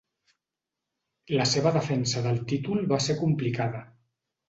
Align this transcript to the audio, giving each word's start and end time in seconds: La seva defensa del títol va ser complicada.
La 1.41 1.47
seva 1.51 1.75
defensa 1.77 2.25
del 2.31 2.43
títol 2.55 2.85
va 2.95 3.03
ser 3.11 3.21
complicada. 3.25 3.89